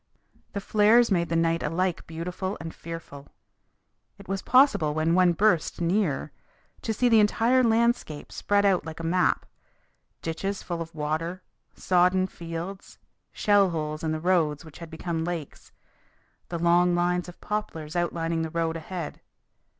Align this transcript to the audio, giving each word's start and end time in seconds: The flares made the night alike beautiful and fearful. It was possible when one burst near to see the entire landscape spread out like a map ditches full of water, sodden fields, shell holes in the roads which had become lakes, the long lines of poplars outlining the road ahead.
The 0.53 0.59
flares 0.61 1.11
made 1.11 1.29
the 1.29 1.35
night 1.35 1.61
alike 1.61 2.07
beautiful 2.07 2.57
and 2.59 2.73
fearful. 2.73 3.27
It 4.17 4.27
was 4.27 4.41
possible 4.41 4.95
when 4.95 5.13
one 5.13 5.33
burst 5.33 5.79
near 5.79 6.31
to 6.81 6.91
see 6.91 7.07
the 7.07 7.19
entire 7.19 7.63
landscape 7.63 8.31
spread 8.31 8.65
out 8.65 8.83
like 8.83 8.99
a 8.99 9.03
map 9.03 9.45
ditches 10.23 10.63
full 10.63 10.81
of 10.81 10.95
water, 10.95 11.43
sodden 11.75 12.25
fields, 12.25 12.97
shell 13.31 13.69
holes 13.69 14.03
in 14.03 14.11
the 14.11 14.19
roads 14.19 14.65
which 14.65 14.79
had 14.79 14.89
become 14.89 15.23
lakes, 15.23 15.71
the 16.49 16.57
long 16.57 16.95
lines 16.95 17.29
of 17.29 17.39
poplars 17.39 17.95
outlining 17.95 18.41
the 18.41 18.49
road 18.49 18.75
ahead. 18.75 19.21